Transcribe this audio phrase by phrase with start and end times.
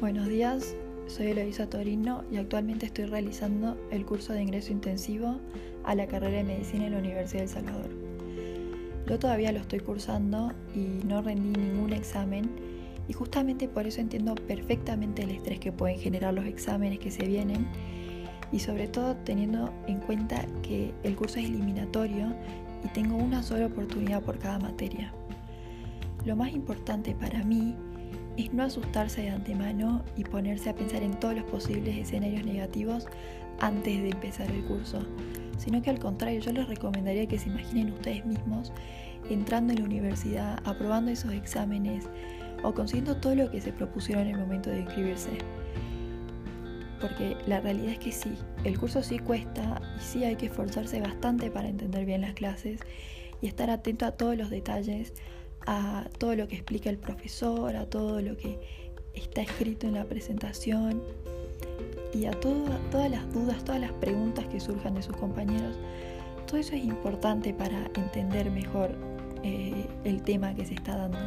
[0.00, 0.74] Buenos días,
[1.08, 5.38] soy Eloisa Torino y actualmente estoy realizando el curso de ingreso intensivo
[5.84, 7.90] a la carrera de medicina en la Universidad de El Salvador.
[9.06, 12.48] Yo todavía lo estoy cursando y no rendí ningún examen
[13.08, 17.26] y justamente por eso entiendo perfectamente el estrés que pueden generar los exámenes que se
[17.26, 17.66] vienen
[18.52, 22.34] y sobre todo teniendo en cuenta que el curso es eliminatorio
[22.82, 25.12] y tengo una sola oportunidad por cada materia.
[26.24, 27.74] Lo más importante para mí
[28.36, 33.06] es no asustarse de antemano y ponerse a pensar en todos los posibles escenarios negativos
[33.60, 35.04] antes de empezar el curso,
[35.58, 38.72] sino que al contrario yo les recomendaría que se imaginen ustedes mismos
[39.28, 42.08] entrando en la universidad, aprobando esos exámenes
[42.62, 45.30] o consiguiendo todo lo que se propusieron en el momento de inscribirse.
[47.00, 51.00] Porque la realidad es que sí, el curso sí cuesta y sí hay que esforzarse
[51.00, 52.80] bastante para entender bien las clases
[53.40, 55.14] y estar atento a todos los detalles,
[55.66, 58.58] a todo lo que explica el profesor, a todo lo que
[59.14, 61.02] está escrito en la presentación
[62.12, 65.76] y a todas las dudas, todas las preguntas que surjan de sus compañeros.
[66.46, 68.90] Todo eso es importante para entender mejor
[69.42, 71.18] eh, el tema que se está dando.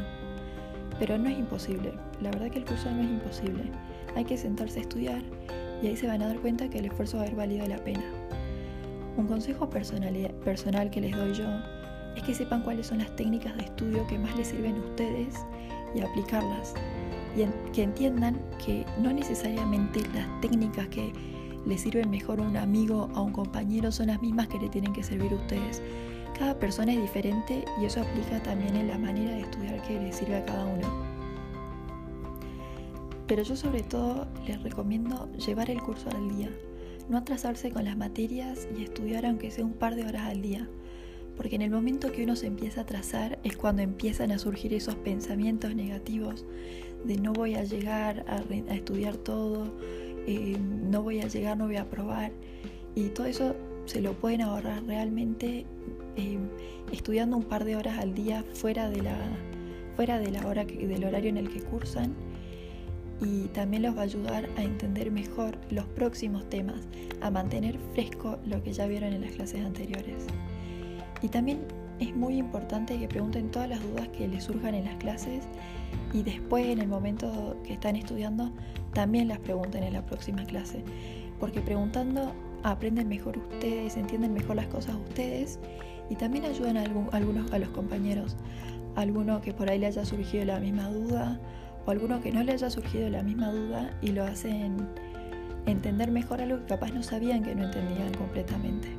[1.00, 3.64] Pero no es imposible, la verdad que el curso no es imposible.
[4.16, 5.22] Hay que sentarse a estudiar
[5.82, 7.78] y ahí se van a dar cuenta que el esfuerzo va a haber valido la
[7.78, 8.04] pena.
[9.18, 11.46] Un consejo personal, personal que les doy yo
[12.16, 15.36] es que sepan cuáles son las técnicas de estudio que más les sirven a ustedes
[15.96, 16.74] y aplicarlas.
[17.36, 21.12] Y que entiendan que no necesariamente las técnicas que
[21.66, 24.70] les sirven mejor a un amigo o a un compañero son las mismas que le
[24.70, 25.82] tienen que servir a ustedes.
[26.38, 30.16] Cada persona es diferente y eso aplica también en la manera de estudiar que les
[30.16, 30.88] sirve a cada uno.
[33.28, 36.50] Pero yo sobre todo les recomiendo llevar el curso al día,
[37.10, 40.68] no atrasarse con las materias y estudiar aunque sea un par de horas al día
[41.36, 44.74] porque en el momento que uno se empieza a trazar es cuando empiezan a surgir
[44.74, 46.46] esos pensamientos negativos
[47.04, 48.42] de no voy a llegar a,
[48.74, 49.74] estudiar todo,
[50.28, 52.32] eh, no voy a llegar, no voy a probar.
[52.96, 55.66] Y todo eso se lo pueden ahorrar realmente
[56.16, 56.38] eh,
[56.92, 59.18] estudiando un par de horas al día fuera de la,
[59.96, 62.14] fuera del horario en el que cursan
[63.22, 66.82] y también los va a ayudar a entender mejor los próximos temas,
[67.22, 70.28] a mantener fresco lo que ya vieron en las clases anteriores.
[71.24, 71.62] Y también
[72.00, 75.46] es muy importante que pregunten todas las dudas que les surjan en las clases
[76.12, 78.52] y después en el momento que están estudiando
[78.94, 80.84] también las pregunten en la próxima clase.
[81.40, 82.34] Porque preguntando
[82.64, 85.60] aprenden mejor ustedes, entienden mejor las cosas ustedes
[86.10, 86.84] y también ayudan a,
[87.14, 88.36] algunos a los compañeros.
[88.96, 91.40] Alguno que por ahí le haya surgido la misma duda
[91.86, 94.76] o alguno que no le haya surgido la misma duda y lo hacen
[95.66, 98.90] entender mejor algo que capaz no sabían que no entendían completamente.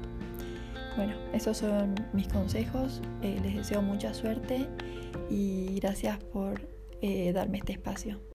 [0.97, 3.03] Bueno, esos son mis consejos.
[3.23, 4.69] Eh, les deseo mucha suerte
[5.29, 6.61] y gracias por
[7.01, 8.21] eh, darme este espacio.